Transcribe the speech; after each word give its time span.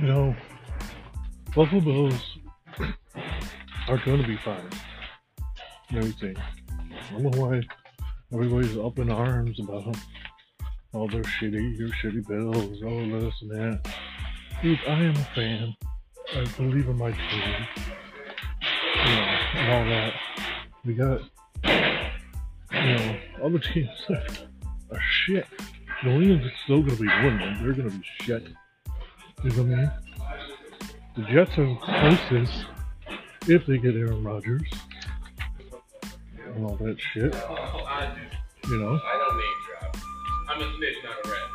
You 0.00 0.06
know, 0.06 0.36
Buffalo 1.56 1.80
Bills 1.80 2.38
are 3.88 3.98
going 4.04 4.22
to 4.22 4.28
be 4.28 4.36
fine. 4.44 4.70
Everything. 5.92 6.36
I 6.36 7.12
don't 7.12 7.34
know 7.34 7.40
why 7.40 7.62
everybody's 8.32 8.78
up 8.78 8.96
in 9.00 9.10
arms 9.10 9.58
about 9.58 9.86
them. 9.86 10.00
Oh, 10.94 11.08
they're 11.08 11.22
shitty, 11.22 11.76
you're 11.76 11.88
shitty 11.88 12.28
Bills, 12.28 12.80
all 12.84 13.20
this 13.20 13.34
and 13.42 13.50
that. 13.50 13.92
Dude, 14.62 14.78
I 14.86 15.02
am 15.02 15.16
a 15.16 15.28
fan. 15.34 15.74
I 16.32 16.44
believe 16.56 16.88
in 16.88 16.96
my 16.96 17.10
team. 17.10 17.66
You 18.94 19.04
know, 19.04 19.36
and 19.54 19.72
all 19.72 19.84
that. 19.84 20.14
We 20.84 20.94
got, 20.94 21.20
you 22.72 22.96
know, 22.96 23.18
other 23.42 23.58
teams 23.58 23.90
are 24.92 25.00
shit. 25.10 25.46
New 26.04 26.22
England's 26.22 26.46
is 26.46 26.52
still 26.62 26.82
going 26.82 26.96
to 26.96 27.02
be 27.02 27.08
winning. 27.08 27.62
They're 27.62 27.72
going 27.72 27.90
to 27.90 27.98
be 27.98 28.04
shit. 28.20 28.46
You 29.44 29.50
know 29.50 29.62
what 29.62 29.72
I 29.72 29.76
mean? 29.76 29.90
The 31.14 31.22
Jets 31.32 31.58
are 31.58 31.76
closest 31.80 32.66
if 33.46 33.64
they 33.66 33.78
get 33.78 33.94
Aaron 33.94 34.24
Rodgers 34.24 34.68
and 36.44 36.64
all 36.64 36.74
that 36.76 36.98
shit. 36.98 37.32
I 37.36 38.12
do. 38.64 38.70
You 38.70 38.78
know? 38.80 39.00
I 39.00 39.12
don't 39.16 39.36
name 39.38 39.58
drop. 39.68 39.96
I'm 40.48 40.60
a 40.60 40.76
snitch, 40.76 40.96
not 41.04 41.24
a 41.24 41.28
rat. 41.30 41.48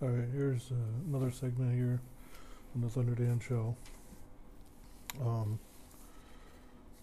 All 0.00 0.08
right, 0.08 0.28
here's 0.32 0.70
uh, 0.70 0.74
another 1.08 1.32
segment 1.32 1.74
here 1.74 2.00
on 2.76 2.82
the 2.82 2.88
Thunder 2.88 3.16
Dan 3.16 3.40
show. 3.40 3.74
Um, 5.20 5.58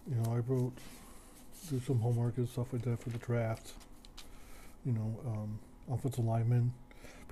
you 0.09 0.15
know, 0.15 0.31
I 0.31 0.37
wrote, 0.37 0.77
do 1.69 1.81
some 1.85 1.99
homework 1.99 2.37
and 2.37 2.47
stuff 2.47 2.71
like 2.71 2.83
that 2.83 3.01
for 3.01 3.09
the 3.09 3.17
draft. 3.17 3.73
You 4.85 4.93
know, 4.93 5.19
um, 5.25 5.59
offensive 5.91 6.25
lineman, 6.25 6.73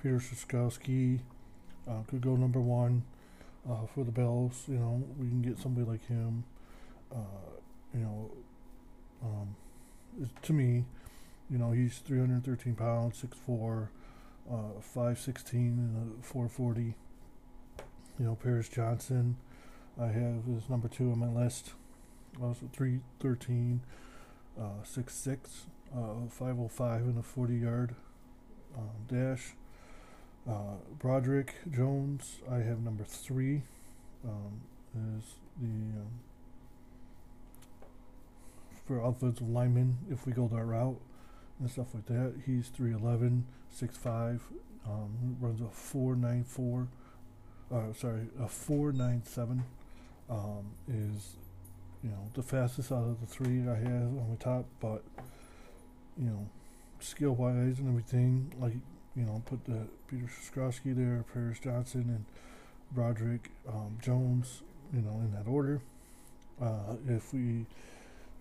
Peter 0.02 0.16
Skoronski, 0.16 1.20
uh, 1.88 2.02
could 2.08 2.20
go 2.20 2.36
number 2.36 2.60
one 2.60 3.02
uh, 3.68 3.86
for 3.94 4.04
the 4.04 4.12
Bills. 4.12 4.64
You 4.68 4.78
know, 4.78 5.02
we 5.18 5.28
can 5.28 5.42
get 5.42 5.58
somebody 5.58 5.86
like 5.86 6.06
him. 6.06 6.44
Uh, 7.14 7.58
you 7.94 8.00
know, 8.00 8.30
um, 9.22 9.56
to 10.42 10.52
me, 10.52 10.84
you 11.50 11.58
know, 11.58 11.72
he's 11.72 11.98
313 11.98 12.74
pounds, 12.74 13.22
6'4", 13.22 13.88
uh, 14.50 14.80
516 14.80 15.60
and 15.60 16.18
a 16.18 16.22
440. 16.22 16.94
You 18.18 18.24
know, 18.24 18.34
Paris 18.42 18.68
Johnson, 18.68 19.36
I 20.00 20.06
have 20.06 20.44
is 20.56 20.68
number 20.68 20.88
two 20.88 21.10
on 21.10 21.18
my 21.18 21.28
list. 21.28 21.72
Also 22.40 22.68
313, 22.72 23.82
uh, 24.58 24.82
6'6", 24.84 25.38
uh, 25.94 26.28
505 26.28 27.02
in 27.02 27.16
a 27.18 27.22
40 27.22 27.54
yard 27.54 27.94
um, 28.76 28.90
dash. 29.08 29.52
Uh, 30.48 30.76
Broderick 30.98 31.54
Jones, 31.70 32.38
I 32.50 32.56
have 32.56 32.82
number 32.82 33.04
three. 33.04 33.62
Um, 34.24 34.60
is 34.94 35.34
the 35.60 35.66
um, 35.66 36.08
for 38.86 38.98
offensive 38.98 39.48
lineman 39.48 39.98
if 40.10 40.26
we 40.26 40.32
go 40.32 40.48
that 40.48 40.64
route 40.64 41.00
and 41.60 41.70
stuff 41.70 41.94
like 41.94 42.06
that. 42.06 42.34
He's 42.44 42.68
3'11, 42.68 43.42
6'5, 43.80 44.40
um, 44.86 45.36
runs 45.40 45.60
a 45.60 45.68
494, 45.68 46.88
uh, 47.72 47.92
sorry, 47.94 48.26
a 48.40 48.48
497. 48.48 49.64
Um, 50.30 50.72
is, 50.88 51.36
you 52.02 52.10
know, 52.10 52.30
the 52.34 52.42
fastest 52.42 52.90
out 52.90 53.04
of 53.04 53.20
the 53.20 53.26
three 53.26 53.68
I 53.68 53.76
have 53.76 54.16
on 54.16 54.28
the 54.30 54.42
top, 54.42 54.64
but, 54.80 55.02
you 56.18 56.26
know, 56.26 56.48
skill 57.00 57.32
wise 57.32 57.78
and 57.78 57.88
everything, 57.88 58.52
like, 58.58 58.74
you 59.14 59.24
know, 59.24 59.42
put 59.46 59.64
the 59.64 59.88
Peter 60.08 60.26
Skoronski 60.26 60.96
there, 60.96 61.24
Paris 61.32 61.58
Johnson, 61.58 62.02
and 62.08 62.24
Broderick 62.92 63.50
um, 63.68 63.98
Jones, 64.00 64.62
you 64.92 65.02
know, 65.02 65.20
in 65.20 65.32
that 65.32 65.48
order. 65.48 65.80
Uh, 66.60 66.96
if 67.08 67.32
we 67.32 67.66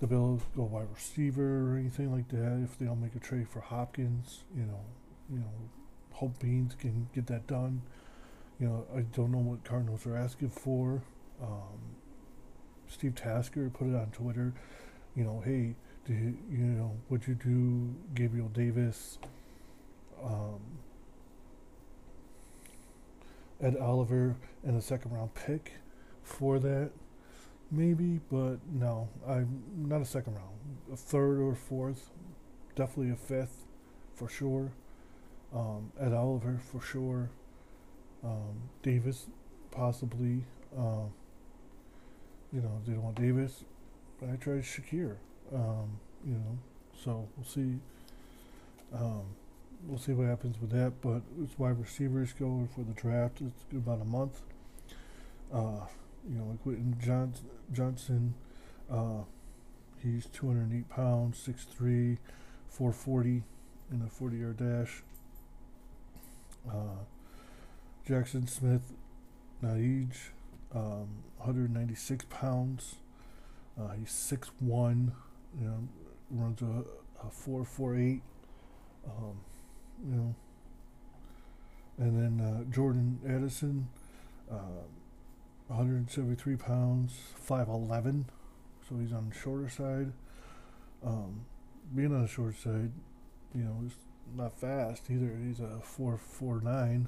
the 0.02 0.08
Bills 0.08 0.42
go 0.56 0.64
wide 0.64 0.88
receiver 0.94 1.72
or 1.72 1.78
anything 1.78 2.12
like 2.12 2.28
that. 2.30 2.60
If 2.64 2.78
they 2.78 2.88
don't 2.88 3.00
make 3.00 3.16
a 3.16 3.20
trade 3.20 3.48
for 3.48 3.62
Hopkins, 3.62 4.44
you 4.56 4.64
know, 4.64 4.82
you 5.32 5.40
know, 5.40 5.52
Hope 6.14 6.40
Beans 6.40 6.76
can 6.76 7.08
get 7.14 7.28
that 7.28 7.46
done. 7.46 7.84
You 8.60 8.68
know, 8.68 8.86
I 8.96 9.02
don't 9.02 9.32
know 9.32 9.38
what 9.38 9.64
Cardinals 9.64 10.06
are 10.08 10.18
asking 10.18 10.50
for. 10.50 11.04
Um, 11.42 11.96
Steve 12.88 13.16
Tasker 13.16 13.70
put 13.70 13.88
it 13.88 13.96
on 13.96 14.08
Twitter. 14.08 14.54
You 15.16 15.24
know, 15.24 15.44
hey, 15.46 15.76
do 16.06 16.14
you, 16.14 16.38
you 16.50 16.64
know 16.64 16.98
would 17.10 17.28
you 17.28 17.36
do 17.36 17.94
Gabriel 18.16 18.50
Davis, 18.50 19.20
um, 20.24 20.60
Ed 23.62 23.78
Oliver, 23.78 24.36
and 24.64 24.78
a 24.78 24.82
second 24.82 25.12
round 25.12 25.34
pick 25.34 25.74
for 26.24 26.60
that? 26.60 26.92
Maybe, 27.70 28.20
but 28.30 28.58
no, 28.70 29.08
I'm 29.26 29.64
not 29.78 30.02
a 30.02 30.06
second 30.06 30.36
round. 30.36 30.50
A 30.92 30.98
third 30.98 31.40
or 31.40 31.56
fourth, 31.56 32.10
definitely 32.76 33.14
a 33.14 33.16
fifth, 33.16 33.66
for 34.14 34.28
sure. 34.28 34.72
Um, 35.54 35.92
Ed 36.00 36.14
Oliver 36.14 36.60
for 36.72 36.82
sure. 36.82 37.30
Um, 38.24 38.70
Davis, 38.84 39.28
possibly. 39.72 40.44
Um, 40.78 41.12
you 42.54 42.62
know, 42.62 42.82
they 42.86 42.94
don't 42.94 43.04
want 43.04 43.16
Davis. 43.16 43.64
But 44.20 44.30
I 44.30 44.36
tried 44.36 44.64
Shakir. 44.64 45.18
Um, 45.54 46.00
you 46.26 46.34
know, 46.34 46.58
so 47.04 47.28
we'll 47.36 47.46
see. 47.46 47.80
Um, 48.94 49.24
we'll 49.88 50.00
see 50.00 50.14
what 50.14 50.28
happens 50.28 50.56
with 50.62 50.72
that. 50.72 51.02
But 51.02 51.22
it's 51.42 51.58
wide 51.58 51.80
receivers 51.80 52.34
going 52.34 52.70
for 52.74 52.82
the 52.82 52.94
draft. 52.94 53.42
It's 53.42 53.64
about 53.74 54.02
a 54.02 54.06
month. 54.06 54.42
Uh, 55.54 55.86
you 56.30 56.38
know, 56.38 56.58
Quentin 56.64 56.96
Johnson, 57.04 57.50
Johnson 57.74 58.34
uh, 58.92 59.24
he's 60.04 60.26
208 60.28 60.90
pounds, 60.90 61.48
6'3", 61.48 62.18
440 62.68 63.44
in 63.92 64.02
a 64.02 64.10
40 64.10 64.38
yard 64.38 64.58
dash. 64.58 65.04
Uh, 66.70 67.06
Jaxon 68.08 68.50
Smith, 68.50 68.94
Naij, 69.64 70.30
um, 70.76 71.24
196 71.38 72.26
pounds. 72.30 72.96
Uh, 73.80 73.92
he's 73.92 74.10
6'1", 74.10 75.12
you 75.60 75.68
know, 75.68 75.88
runs 76.32 76.62
a, 76.62 76.84
a 77.26 77.30
448. 77.30 78.22
Um, 79.06 79.40
you 80.08 80.16
know, 80.16 80.36
and 81.98 82.40
then 82.40 82.46
uh, 82.46 82.64
Jordan 82.74 83.20
Addison, 83.28 83.88
Uh, 84.52 84.84
173 85.68 86.58
pounds, 86.58 87.14
5'11, 87.48 88.26
so 88.88 88.98
he's 89.00 89.14
on 89.14 89.30
the 89.30 89.36
shorter 89.36 89.70
side. 89.70 90.12
Um, 91.06 91.46
being 91.96 92.14
on 92.14 92.22
the 92.24 92.28
short 92.28 92.58
side, 92.58 92.92
you 93.56 93.64
know, 93.64 93.78
he's 93.84 93.96
not 94.36 94.60
fast 94.60 95.04
either. 95.10 95.38
He's 95.46 95.60
a 95.62 95.82
4'49, 95.82 97.08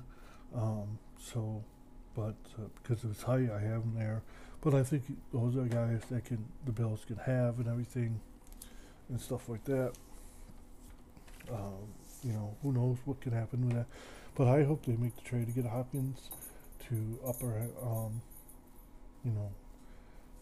um, 0.56 1.00
so, 1.20 1.64
but 2.16 2.36
uh, 2.58 2.68
because 2.82 3.04
of 3.04 3.10
his 3.12 3.24
height, 3.24 3.50
I 3.52 3.60
have 3.60 3.82
him 3.84 3.96
there. 3.98 4.24
But 4.62 4.74
I 4.74 4.84
think 4.84 5.04
those 5.34 5.58
are 5.58 5.66
guys 5.66 6.02
that 6.10 6.24
can 6.24 6.46
the 6.66 6.72
Bills 6.72 7.04
can 7.06 7.18
have 7.18 7.60
and 7.60 7.68
everything 7.68 8.22
and 9.10 9.20
stuff 9.20 9.50
like 9.50 9.64
that. 9.66 9.94
Um, 11.52 11.88
you 12.24 12.34
know, 12.34 12.56
who 12.62 12.72
knows 12.72 12.98
what 13.06 13.22
can 13.22 13.34
happen 13.34 13.68
with 13.68 13.76
that. 13.76 13.86
But 14.36 14.48
I 14.48 14.64
hope 14.64 14.86
they 14.86 14.96
make 14.96 15.16
the 15.16 15.22
trade 15.22 15.48
to 15.48 15.54
get 15.54 15.66
Hopkins 15.66 16.30
to 16.88 17.20
upper 17.28 17.68
um, 17.82 18.22
you 19.24 19.32
know, 19.32 19.52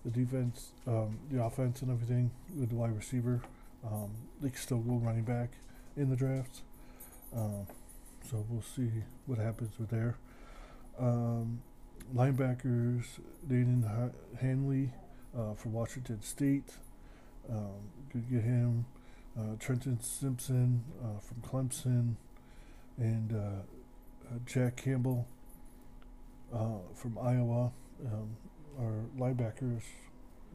the 0.06 0.12
defense, 0.12 0.72
um, 0.88 1.20
the 1.32 1.44
offense, 1.44 1.82
and 1.82 1.92
everything 1.92 2.32
with 2.58 2.70
the 2.70 2.76
wide 2.76 2.96
receiver. 2.96 3.42
Um, 3.86 4.12
they 4.42 4.50
can 4.50 4.58
still 4.58 4.80
go 4.80 4.94
running 4.94 5.24
back 5.24 5.50
in 5.98 6.10
the 6.10 6.16
draft. 6.16 6.62
Um, 7.36 7.68
so 8.30 8.46
we'll 8.50 8.62
see 8.62 8.90
what 9.26 9.38
happens 9.38 9.72
with 9.80 9.90
there. 9.90 10.18
Um, 11.00 11.62
linebackers, 12.16 13.06
ha- 13.50 14.38
Henley 14.40 14.92
uh, 15.38 15.54
for 15.54 15.70
Washington 15.70 16.22
State. 16.22 16.72
Um, 17.50 17.90
could 18.12 18.30
get 18.30 18.44
him. 18.44 18.86
Uh, 19.38 19.56
Trenton 19.60 20.00
Simpson 20.02 20.84
uh, 21.04 21.20
from 21.20 21.42
Clemson. 21.42 22.16
And 22.98 23.34
uh, 23.34 23.62
uh, 24.32 24.40
Jack 24.46 24.76
Campbell 24.78 25.28
uh, 26.54 26.80
from 26.94 27.18
Iowa. 27.18 27.72
Um, 28.06 28.36
our 28.80 29.06
linebackers, 29.18 29.84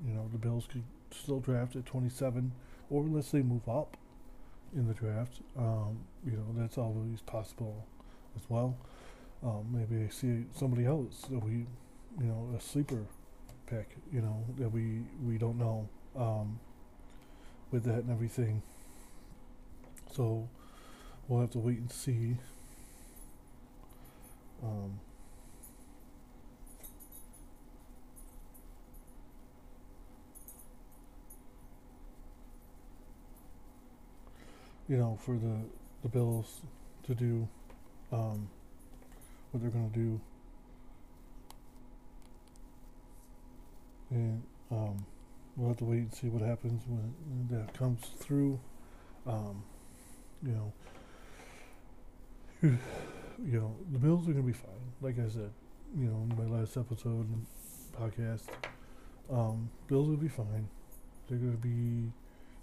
you 0.07 0.15
know, 0.15 0.29
the 0.33 0.39
Bills 0.39 0.67
could 0.71 0.83
still 1.11 1.41
draft 1.41 1.77
at 1.77 1.87
27, 1.87 2.53
or 2.91 3.03
unless 3.03 3.31
they 3.31 3.43
move 3.43 3.69
up 3.69 3.97
in 4.75 4.89
the 4.89 4.95
draft, 4.95 5.41
um, 5.57 5.99
you 6.25 6.33
know, 6.33 6.45
that's 6.57 6.77
always 6.77 7.21
possible 7.23 7.87
as 8.37 8.43
well. 8.49 8.77
Um, 9.43 9.67
maybe 9.71 10.05
I 10.05 10.09
see 10.09 10.45
somebody 10.55 10.87
else 10.87 11.23
that 11.31 11.43
we, 11.43 11.67
you 12.21 12.27
know, 12.27 12.49
a 12.57 12.61
sleeper 12.61 13.05
pick, 13.67 13.97
you 14.13 14.21
know, 14.21 14.45
that 14.59 14.71
we 14.71 15.03
we 15.25 15.39
don't 15.39 15.59
know 15.59 15.89
um, 16.17 16.59
with 17.77 17.85
that 17.85 18.05
and 18.05 18.11
everything. 18.11 18.63
So, 20.15 20.49
we'll 21.29 21.43
have 21.43 21.51
to 21.51 21.59
wait 21.59 21.77
and 21.77 21.93
see. 21.93 22.39
Um, 24.63 24.99
you 34.89 34.97
know, 34.97 35.19
for 35.23 35.33
the 35.33 35.59
the 36.03 36.09
Bills 36.09 36.63
to 37.07 37.15
do 37.15 37.47
um, 38.11 38.49
what 39.51 39.61
they're 39.61 39.71
going 39.71 39.91
to 39.91 39.99
do, 39.99 40.21
and 44.11 44.43
um, 44.71 45.05
we'll 45.57 45.69
have 45.69 45.79
to 45.79 45.85
wait 45.85 45.99
and 45.99 46.15
see 46.15 46.29
what 46.29 46.43
happens 46.43 46.83
when 46.87 47.15
that 47.51 47.73
comes 47.75 48.01
through. 48.19 48.61
Um, 49.27 49.65
you 50.43 50.53
know, 50.53 50.73
you, 52.63 53.59
know, 53.61 53.75
the 53.93 53.99
Bills 53.99 54.29
are 54.29 54.33
going 54.33 54.45
to 54.45 54.53
be 54.53 54.53
fine. 54.53 54.93
Like 55.01 55.19
I 55.19 55.29
said, 55.29 55.51
you 55.97 56.07
know, 56.07 56.27
in 56.31 56.37
my 56.37 56.59
last 56.59 56.77
episode 56.77 57.29
and 57.29 57.47
podcast, 57.99 58.45
um, 59.31 59.71
Bills 59.89 60.09
will 60.09 60.17
be 60.17 60.29
fine. 60.29 60.69
They're 61.29 61.39
going 61.39 61.53
to 61.53 61.59
be 61.59 62.13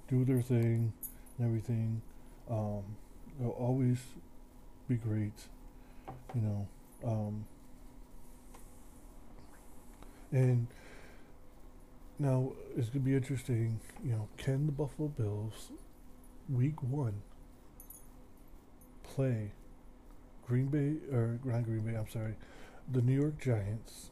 do 0.07 0.23
their 0.23 0.41
thing 0.41 0.93
and 1.37 1.47
everything. 1.47 2.01
Um, 2.49 2.83
they'll 3.39 3.49
always 3.49 3.99
be 4.87 4.95
great, 4.95 5.33
you 6.35 6.41
know. 6.41 6.67
Um, 7.03 7.45
and 10.31 10.67
now 12.19 12.51
it's 12.77 12.89
going 12.89 13.03
to 13.03 13.09
be 13.09 13.15
interesting, 13.15 13.79
you 14.03 14.11
know, 14.11 14.27
can 14.37 14.65
the 14.65 14.71
Buffalo 14.71 15.07
Bills, 15.07 15.71
week 16.49 16.81
one, 16.83 17.21
play 19.03 19.51
Green 20.47 20.67
Bay, 20.67 20.95
or 21.13 21.39
not 21.43 21.63
Green 21.65 21.81
Bay, 21.81 21.95
I'm 21.95 22.09
sorry, 22.09 22.35
the 22.91 23.01
New 23.01 23.19
York 23.19 23.39
Giants 23.39 24.09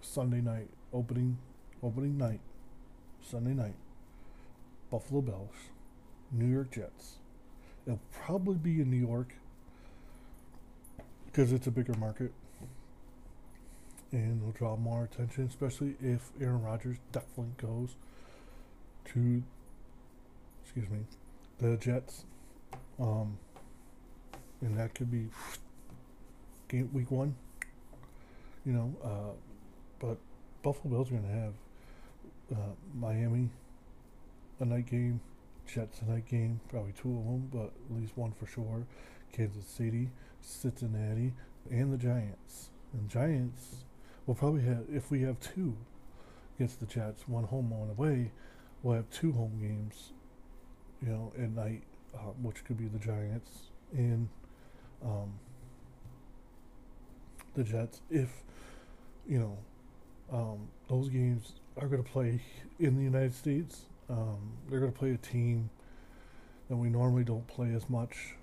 Sunday 0.00 0.40
night, 0.40 0.68
opening, 0.92 1.38
opening 1.82 2.16
night, 2.16 2.40
Sunday 3.22 3.54
night, 3.54 3.74
Buffalo 4.90 5.20
Bills, 5.20 5.54
New 6.32 6.46
York 6.46 6.70
Jets. 6.72 7.16
It'll 7.86 8.00
probably 8.12 8.56
be 8.56 8.80
in 8.80 8.90
New 8.90 8.96
York 8.96 9.34
because 11.26 11.52
it's 11.52 11.66
a 11.66 11.70
bigger 11.70 11.94
market 11.94 12.32
and 14.12 14.40
it'll 14.40 14.52
draw 14.52 14.76
more 14.76 15.04
attention, 15.04 15.46
especially 15.46 15.94
if 16.00 16.30
Aaron 16.40 16.62
Rodgers 16.62 16.96
definitely 17.12 17.52
goes 17.56 17.94
to, 19.12 19.42
excuse 20.64 20.88
me, 20.90 21.00
the 21.58 21.76
Jets. 21.76 22.24
Um, 22.98 23.38
and 24.60 24.76
that 24.78 24.94
could 24.94 25.10
be 25.10 25.28
game 26.68 26.90
week 26.92 27.10
one. 27.10 27.34
You 28.66 28.72
know, 28.72 28.94
uh, 29.02 29.34
but 29.98 30.18
Buffalo 30.62 30.94
Bills 30.94 31.08
are 31.08 31.14
going 31.14 31.28
to 31.28 31.40
have 31.40 31.54
uh, 32.52 32.72
Miami 32.94 33.48
a 34.58 34.64
night 34.64 34.86
game, 34.86 35.20
Jets 35.66 36.02
a 36.02 36.10
night 36.10 36.28
game, 36.28 36.60
probably 36.68 36.92
two 36.92 37.16
of 37.16 37.24
them, 37.24 37.48
but 37.52 37.72
at 37.90 38.00
least 38.00 38.16
one 38.16 38.32
for 38.32 38.46
sure. 38.46 38.86
Kansas 39.32 39.66
City, 39.66 40.10
Cincinnati, 40.40 41.32
and 41.70 41.92
the 41.92 41.96
Giants. 41.96 42.70
And 42.92 43.08
Giants 43.08 43.84
will 44.30 44.36
probably 44.36 44.62
have, 44.62 44.84
if 44.94 45.10
we 45.10 45.22
have 45.22 45.40
two 45.40 45.76
against 46.54 46.78
the 46.78 46.86
Jets, 46.86 47.26
one 47.26 47.42
home, 47.42 47.68
one 47.68 47.90
away, 47.90 48.30
we'll 48.80 48.94
have 48.94 49.10
two 49.10 49.32
home 49.32 49.58
games, 49.60 50.12
you 51.04 51.08
know, 51.08 51.32
at 51.36 51.50
night, 51.50 51.82
uh, 52.14 52.30
which 52.40 52.64
could 52.64 52.78
be 52.78 52.86
the 52.86 53.00
Giants 53.00 53.50
and 53.92 54.28
um, 55.04 55.32
the 57.56 57.64
Jets. 57.64 58.02
If, 58.08 58.28
you 59.28 59.40
know, 59.40 59.58
um, 60.32 60.68
those 60.88 61.08
games 61.08 61.54
are 61.76 61.88
going 61.88 62.04
to 62.04 62.08
play 62.08 62.40
in 62.78 62.94
the 62.94 63.02
United 63.02 63.34
States, 63.34 63.86
um, 64.08 64.52
they're 64.68 64.78
going 64.78 64.92
to 64.92 64.98
play 64.98 65.10
a 65.10 65.16
team 65.16 65.70
that 66.68 66.76
we 66.76 66.88
normally 66.88 67.24
don't 67.24 67.48
play 67.48 67.74
as 67.74 67.90
much 67.90 68.36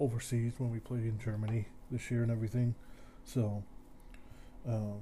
overseas 0.00 0.54
when 0.58 0.72
we 0.72 0.80
play 0.80 0.98
in 0.98 1.16
Germany 1.24 1.68
this 1.92 2.10
year 2.10 2.24
and 2.24 2.32
everything. 2.32 2.74
So, 3.24 3.62
um, 4.68 4.98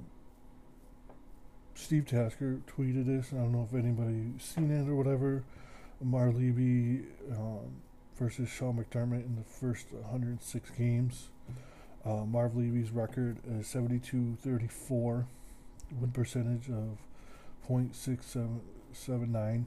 Steve 1.73 2.05
Tasker 2.05 2.61
tweeted 2.67 3.05
this. 3.05 3.33
I 3.33 3.37
don't 3.37 3.51
know 3.51 3.67
if 3.69 3.75
anybody 3.77 4.33
seen 4.39 4.71
it 4.71 4.87
or 4.89 4.95
whatever. 4.95 5.43
Marv 6.01 6.35
Levy 6.35 7.05
um, 7.31 7.81
versus 8.17 8.49
Sean 8.49 8.77
McDermott 8.77 9.25
in 9.25 9.35
the 9.35 9.43
first 9.43 9.91
106 9.91 10.69
games. 10.71 11.29
Uh, 12.05 12.23
Marv 12.25 12.55
Levy's 12.55 12.91
record 12.91 13.37
is 13.49 13.67
72-34, 13.67 15.25
win 15.99 16.11
percentage 16.13 16.69
of 16.69 16.99
.679. 17.67 19.65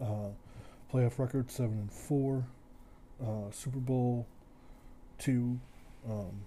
Uh, 0.00 0.04
playoff 0.92 1.18
record 1.18 1.50
seven 1.50 1.78
and 1.78 1.92
four. 1.92 2.44
Uh, 3.22 3.50
Super 3.50 3.78
Bowl 3.78 4.26
two, 5.18 5.58
um, 6.08 6.42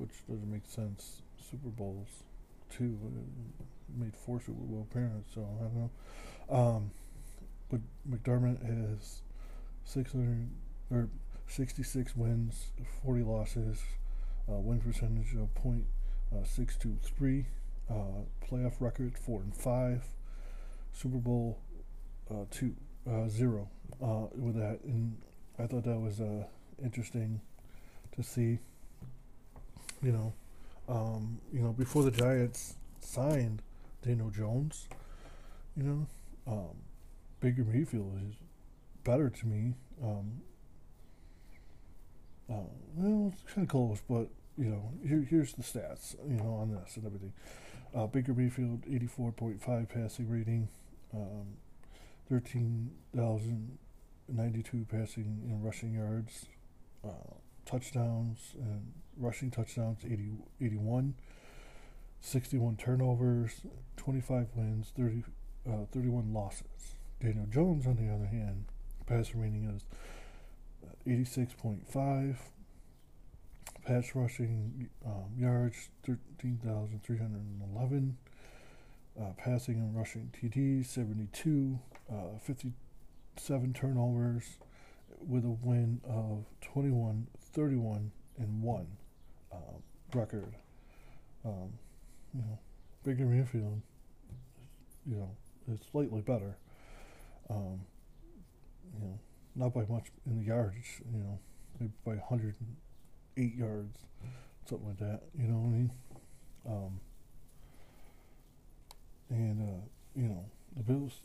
which 0.00 0.26
doesn't 0.28 0.50
make 0.50 0.66
sense. 0.66 1.22
Super 1.50 1.68
Bowls 1.68 2.08
two 2.70 2.98
uh, 3.04 3.64
made 3.96 4.16
four 4.16 4.40
Super 4.40 4.52
Bowl 4.52 4.86
appearances, 4.90 5.30
so 5.34 5.40
I 5.58 5.62
don't 5.62 5.76
know. 5.76 5.90
Um, 6.48 6.90
but 7.70 7.80
McDermott 8.08 8.64
has 8.64 9.22
600 9.84 10.48
or 10.90 11.08
66 11.46 12.16
wins, 12.16 12.72
40 13.04 13.22
losses, 13.22 13.82
uh, 14.48 14.54
win 14.54 14.80
percentage 14.80 15.34
of 15.34 15.54
point 15.54 15.84
uh, 16.32 16.44
six 16.44 16.76
two 16.76 16.96
three, 17.02 17.46
uh, 17.90 18.22
playoff 18.48 18.74
record 18.80 19.18
four 19.18 19.40
and 19.42 19.54
five, 19.54 20.04
Super 20.92 21.18
Bowl 21.18 21.58
uh, 22.30 22.44
two 22.50 22.74
uh, 23.08 23.28
zero 23.28 23.68
uh, 24.02 24.26
with 24.34 24.56
that, 24.56 24.80
and 24.84 25.16
I 25.58 25.66
thought 25.66 25.84
that 25.84 25.98
was 25.98 26.20
interesting 26.82 27.40
to 28.12 28.22
see. 28.22 28.58
You 30.02 30.12
know, 30.12 30.32
um, 30.88 31.40
you 31.52 31.60
know, 31.60 31.72
before 31.72 32.02
the 32.02 32.10
Giants 32.10 32.76
signed 33.00 33.62
Daniel 34.02 34.30
Jones, 34.30 34.88
you 35.76 35.82
know, 35.82 36.06
um, 36.46 36.76
Baker 37.40 37.64
Mayfield 37.64 38.18
is 38.28 38.34
better 39.04 39.30
to 39.30 39.46
me. 39.46 39.74
Um, 40.02 40.40
uh, 42.50 42.64
well, 42.96 43.32
it's 43.32 43.42
kind 43.52 43.66
of 43.66 43.70
close, 43.70 44.00
but 44.08 44.28
you 44.58 44.66
know, 44.66 44.92
here, 45.06 45.24
here's 45.28 45.52
the 45.52 45.62
stats, 45.62 46.16
you 46.28 46.36
know, 46.36 46.54
on 46.54 46.70
this 46.70 46.96
and 46.96 47.06
everything. 47.06 47.32
Uh, 47.94 48.06
Baker 48.06 48.34
Mayfield, 48.34 48.82
84.5 48.82 49.88
passing 49.88 50.28
rating, 50.28 50.68
um, 51.14 51.46
13,092 52.28 54.86
passing 54.90 55.42
and 55.48 55.64
rushing 55.64 55.94
yards, 55.94 56.46
uh, 57.04 57.34
touchdowns 57.70 58.54
and 58.58 58.92
rushing 59.16 59.50
touchdowns, 59.50 60.04
80, 60.04 60.32
81, 60.60 61.14
61 62.20 62.76
turnovers, 62.76 63.62
25 63.96 64.48
wins, 64.54 64.92
30, 64.96 65.24
uh, 65.68 65.86
31 65.92 66.32
losses. 66.32 66.94
Daniel 67.20 67.46
Jones, 67.46 67.86
on 67.86 67.96
the 67.96 68.08
other 68.12 68.26
hand, 68.26 68.64
passing 69.06 69.40
rating 69.40 69.70
is 69.74 69.84
86.5. 71.06 72.36
Pass 73.86 74.14
rushing 74.14 74.90
um, 75.06 75.32
yards 75.38 75.88
13,311. 76.04 78.16
Uh, 79.20 79.32
passing 79.36 79.74
and 79.74 79.96
rushing 79.96 80.32
TDs 80.32 80.86
72. 80.86 81.78
Uh, 82.10 82.38
57 82.42 83.72
turnovers 83.72 84.58
with 85.26 85.44
a 85.44 85.50
win 85.50 86.00
of 86.08 86.44
21, 86.60 87.26
31, 87.52 88.10
and 88.38 88.62
1 88.62 88.86
uh, 89.52 89.56
record. 90.14 90.54
Um, 91.44 91.72
you 92.34 92.42
know, 92.42 92.58
Baker 93.04 93.24
Mayfield, 93.24 93.80
you 95.06 95.16
know, 95.16 95.30
is 95.72 95.80
slightly 95.90 96.20
better. 96.20 96.56
Um, 97.48 97.80
you 98.94 99.04
know, 99.06 99.18
not 99.56 99.74
by 99.74 99.84
much 99.92 100.06
in 100.26 100.38
the 100.38 100.44
yards, 100.44 101.00
you 101.12 101.18
know, 101.18 101.38
maybe 101.78 101.92
by 102.04 102.12
108 102.12 103.54
yards, 103.54 103.98
something 104.68 104.88
like 104.88 104.98
that, 104.98 105.22
you 105.36 105.48
know 105.48 105.58
what 105.58 105.66
I 105.66 105.72
mean? 105.72 105.90
Um, 106.66 107.00
and, 109.30 109.62
uh, 109.62 109.80
you 110.14 110.28
know, 110.28 110.44
the 110.76 110.82
Bills, 110.82 111.20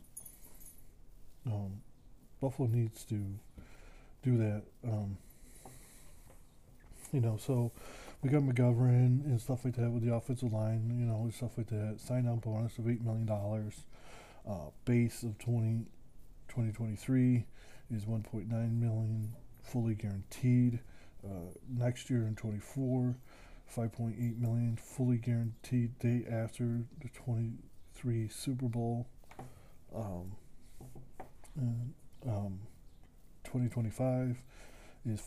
um, 1.46 1.82
Buffalo 2.42 2.68
needs 2.68 3.04
to 3.06 3.22
do 4.24 4.38
that. 4.38 4.64
Um, 4.88 5.18
you 7.12 7.22
know, 7.22 7.38
so 7.38 7.72
we 8.22 8.30
got 8.30 8.42
McGovern 8.42 9.24
and 9.26 9.40
stuff 9.40 9.66
like 9.66 9.76
that 9.76 9.92
with 9.92 10.04
the 10.04 10.14
offensive 10.14 10.52
line, 10.52 10.96
you 11.00 11.06
know, 11.06 11.30
stuff 11.34 11.58
like 11.58 11.68
that. 11.68 12.00
Sign 12.00 12.28
on 12.28 12.40
bonus 12.40 12.78
of 12.78 12.86
$8 12.86 13.02
million, 13.02 13.30
uh, 14.50 14.72
base 14.86 15.24
of 15.24 15.38
20, 15.38 15.86
2023 16.48 17.46
is 17.92 18.06
1.9 18.06 18.50
million 18.50 19.34
fully 19.64 19.96
guaranteed. 19.96 20.80
Uh, 21.24 21.52
next 21.68 22.10
year 22.10 22.28
in 22.28 22.36
24, 22.36 23.16
5.8 23.76 24.40
million 24.40 24.78
fully 24.82 25.18
guaranteed 25.18 25.98
day 26.00 26.26
after 26.30 26.84
the 27.02 27.10
23 27.10 28.28
Super 28.30 28.68
Bowl. 28.68 29.08
Um, 29.96 30.32
and, 31.56 31.94
um, 32.28 32.60
2025 33.44 34.42
is 35.06 35.22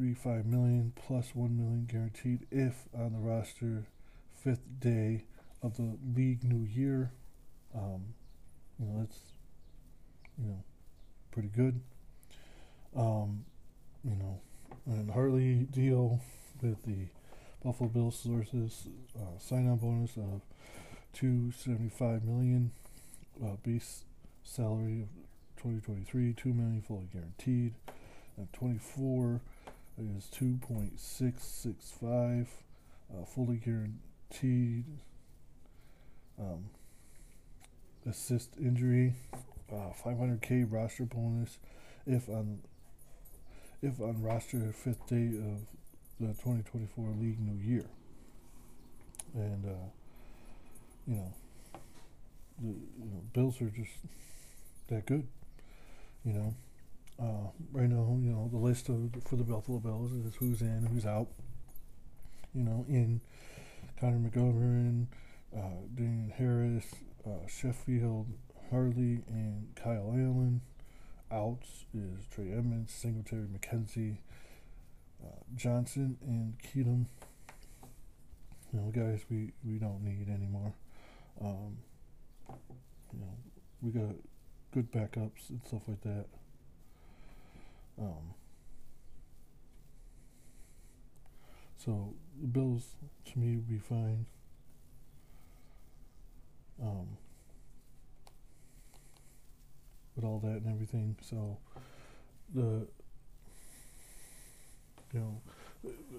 5.35 0.00 0.44
million 0.44 0.92
plus 0.94 1.34
1 1.34 1.56
million 1.56 1.86
guaranteed 1.90 2.46
if 2.50 2.84
on 2.94 3.12
the 3.12 3.18
roster 3.18 3.86
fifth 4.34 4.80
day 4.80 5.24
of 5.62 5.76
the 5.76 5.96
league 6.14 6.44
new 6.44 6.64
year. 6.64 7.12
Um, 7.74 8.14
you 8.78 8.86
know, 8.86 9.00
that's 9.00 9.18
you 10.40 10.48
know 10.48 10.62
pretty 11.32 11.48
good. 11.48 11.80
Um, 12.96 13.44
you 14.04 14.14
know, 14.14 14.40
and 14.86 15.10
Harty 15.10 15.66
deal 15.70 16.20
with 16.62 16.84
the 16.84 17.08
Buffalo 17.64 17.88
Bills 17.88 18.18
sources 18.18 18.86
uh, 19.18 19.38
sign-on 19.38 19.76
bonus 19.78 20.16
of 20.16 20.42
275 21.12 22.24
million 22.24 22.70
uh, 23.44 23.56
base 23.64 24.04
salary 24.44 25.02
of 25.02 25.08
2023, 25.56 26.34
2 26.34 26.54
million 26.54 26.82
fully 26.82 27.08
guaranteed. 27.12 27.74
And 28.36 28.52
24 28.52 29.40
is 29.98 30.28
2.665 30.34 32.46
uh, 33.10 33.24
fully 33.24 33.56
guaranteed. 33.56 34.84
Um, 36.38 36.66
assist 38.08 38.50
injury, 38.58 39.14
uh, 39.72 39.92
500k 40.04 40.70
roster 40.70 41.04
bonus 41.04 41.58
if 42.06 42.28
on 42.28 42.60
if 43.82 44.00
on 44.00 44.22
roster 44.22 44.72
fifth 44.72 45.04
day 45.06 45.26
of 45.26 45.66
the 46.20 46.28
2024 46.28 47.14
league 47.20 47.40
new 47.40 47.60
year. 47.60 47.86
And 49.34 49.66
uh, 49.66 49.90
you 51.06 51.16
know, 51.16 51.32
the 52.60 52.68
you 52.68 53.10
know, 53.10 53.22
Bills 53.32 53.60
are 53.60 53.70
just 53.70 53.90
that 54.88 55.06
good. 55.06 55.26
You 56.24 56.32
know, 56.32 56.54
uh, 57.20 57.50
right 57.72 57.88
now, 57.88 58.16
you 58.22 58.30
know, 58.30 58.48
the 58.50 58.58
list 58.58 58.88
of, 58.88 59.10
for 59.24 59.36
the 59.36 59.44
Buffalo 59.44 59.78
Bills 59.78 60.12
is 60.12 60.34
who's 60.36 60.60
in, 60.60 60.86
who's 60.86 61.04
out. 61.04 61.28
You 62.54 62.62
know, 62.62 62.84
in 62.88 63.20
Connor 64.00 64.18
McGovern, 64.18 65.06
uh, 65.56 65.82
Damien 65.94 66.32
Harris, 66.36 66.86
uh, 67.26 67.46
Sheffield, 67.46 68.26
Harty, 68.70 69.22
and 69.28 69.68
Kyle 69.74 70.12
Allen. 70.12 70.60
Outs 71.30 71.84
is 71.92 72.26
Trey 72.32 72.52
Edmunds, 72.52 72.92
Singletary, 72.92 73.46
McKenzie, 73.46 74.18
uh, 75.22 75.42
Johnson, 75.56 76.16
and 76.22 76.54
Keaton. 76.62 77.06
You 78.72 78.80
know, 78.80 78.90
guys 78.90 79.20
we, 79.30 79.52
we 79.64 79.78
don't 79.78 80.02
need 80.02 80.28
anymore. 80.28 80.74
Um, 81.40 81.78
you 83.12 83.20
know, 83.20 83.34
we 83.82 83.90
got 83.90 84.14
good 84.72 84.90
backups 84.92 85.50
and 85.50 85.60
stuff 85.66 85.82
like 85.86 86.02
that. 86.02 86.26
Um, 88.00 88.34
so 91.76 92.14
the 92.40 92.46
Bills 92.46 92.86
to 93.32 93.38
me 93.38 93.56
would 93.56 93.68
be 93.68 93.78
fine. 93.78 94.26
Um, 96.80 97.16
with 100.18 100.24
all 100.24 100.40
that 100.40 100.62
and 100.62 100.66
everything. 100.66 101.16
So 101.22 101.58
the 102.52 102.86
you 105.12 105.20
know 105.20 105.40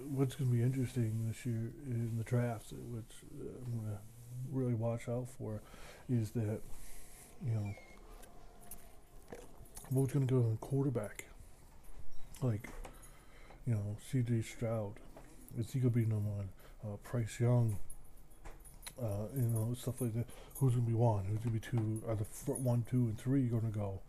what's 0.10 0.36
going 0.36 0.50
to 0.50 0.56
be 0.56 0.64
interesting 0.64 1.26
this 1.28 1.46
year 1.46 1.72
in 1.86 2.14
the 2.18 2.24
drafts, 2.24 2.72
which 2.72 3.14
I'm 3.32 3.80
going 3.80 3.92
to 3.92 4.00
really 4.52 4.74
watch 4.74 5.10
out 5.10 5.28
for, 5.38 5.62
is 6.10 6.32
that 6.32 6.62
you 7.46 7.52
know 7.52 7.74
what's 9.90 10.14
going 10.14 10.28
to 10.28 10.34
go 10.34 10.40
in 10.40 10.58
quarterback. 10.58 11.26
Like 12.42 12.70
you 13.68 13.74
know 13.74 13.98
C.J. 14.12 14.42
Stroud, 14.44 14.94
is 15.58 15.72
he 15.72 15.80
going 15.80 15.94
to 15.94 16.00
be 16.00 16.06
number 16.06 16.30
one? 16.30 16.50
Uh, 16.84 16.98
Bryce 17.10 17.40
Young. 17.40 17.78
Uh, 19.02 19.28
you 19.36 19.44
know, 19.44 19.74
stuff 19.80 20.02
like 20.02 20.14
that. 20.14 20.26
Who's 20.56 20.74
gonna 20.74 20.86
be 20.86 20.94
one? 20.94 21.24
Who's 21.24 21.40
gonna 21.40 21.52
be 21.52 21.60
two? 21.60 22.02
Are 22.08 22.16
the 22.16 22.26
fr- 22.26 22.52
one, 22.52 22.86
two, 22.90 22.98
and 23.06 23.18
three 23.18 23.44
gonna 23.44 23.70
go? 23.70 24.02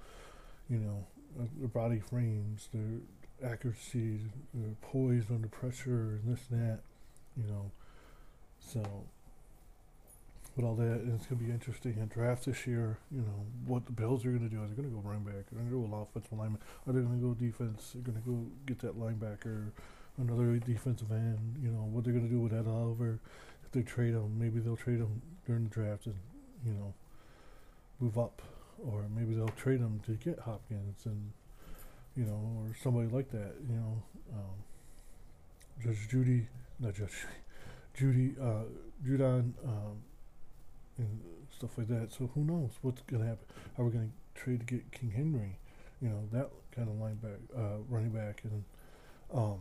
You 0.69 0.79
know, 0.79 1.07
uh, 1.41 1.45
their 1.59 1.69
body 1.69 2.01
frames, 2.01 2.69
their 2.75 3.53
accuracy, 3.53 4.19
their 4.53 4.75
poise 4.83 5.25
under 5.31 5.47
pressure, 5.47 6.19
and 6.23 6.37
this 6.37 6.41
and 6.51 6.61
that. 6.61 6.81
You 7.37 7.47
know, 7.53 7.71
so 8.59 8.83
with 10.61 10.69
all 10.69 10.77
that, 10.77 11.01
and 11.01 11.15
it's 11.15 11.27
gonna 11.27 11.41
be 11.41 11.51
interesting 11.51 11.97
in 11.99 12.09
draft 12.09 12.45
this 12.45 12.67
year. 12.67 12.99
You 13.11 13.23
know, 13.23 13.47
what 13.67 13.87
the 13.87 13.93
Bills 13.93 14.25
are 14.27 14.31
gonna 14.31 14.51
do? 14.51 14.63
Are 14.63 14.67
they 14.67 14.75
gonna 14.75 14.89
go 14.89 15.01
running 15.03 15.25
back? 15.25 15.51
Are 15.51 15.55
they 15.55 15.63
gonna 15.71 15.89
go 15.89 15.97
offensive 15.97 16.33
lineman? 16.33 16.61
Are 16.87 16.93
they 16.93 17.01
gonna 17.01 17.17
go 17.17 17.35
defense? 17.35 17.93
They're 17.95 18.03
gonna 18.03 18.25
go 18.25 18.47
get 18.67 18.79
that 18.81 18.99
linebacker, 18.99 19.71
another 20.19 20.59
defensive 20.59 21.11
end. 21.11 21.57
You 21.63 21.71
know, 21.71 21.89
what 21.91 22.05
they're 22.05 22.13
gonna 22.13 22.29
do 22.29 22.41
with 22.41 22.53
Ed 22.53 22.67
Oliver? 22.69 23.21
If 23.65 23.73
they 23.73 23.83
trade 23.83 24.15
him, 24.15 24.39
maybe 24.39 24.61
they'll 24.61 24.77
trade 24.77 24.99
him 24.99 25.23
during 25.47 25.65
the 25.65 25.71
draft 25.71 26.07
and 26.07 26.17
you 26.67 26.73
know 26.73 26.93
move 27.99 28.19
up, 28.19 28.43
or 28.85 29.07
maybe 29.15 29.35
they'll 29.35 29.49
trade 29.49 29.81
him 29.81 30.01
to 30.07 30.13
get 30.13 30.41
Hopkins 30.41 31.07
and 31.07 31.33
you 32.17 32.25
know 32.25 32.53
or 32.59 32.77
somebody 32.83 33.09
like 33.09 33.31
that. 33.31 33.55
You 33.67 33.77
know, 33.77 34.03
um, 34.35 34.57
Judge 35.83 36.09
Judy, 36.09 36.49
not 36.79 36.95
Judge 36.95 37.25
Judy, 37.95 38.35
uh, 38.43 38.65
Judon, 39.07 39.53
um, 39.65 40.03
and 40.99 41.21
stuff 41.57 41.77
like 41.79 41.89
that. 41.89 42.13
So 42.13 42.31
who 42.35 42.45
knows 42.45 42.71
what's 42.83 43.03
gonna 43.03 43.27
happen? 43.27 43.47
Are 43.79 43.85
we 43.85 43.93
gonna 43.93 44.11
trade 44.35 44.61
to 44.61 44.67
get 44.67 44.93
King 44.93 45.11
Henry? 45.11 45.59
You 46.01 46.09
know 46.09 46.29
that 46.33 46.51
kind 46.75 46.89
of 46.89 46.95
linebacker, 46.95 47.39
uh, 47.57 47.79
running 47.89 48.11
back, 48.11 48.43
and 48.45 48.65
um, 49.33 49.59